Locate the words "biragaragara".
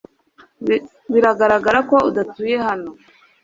1.13-1.79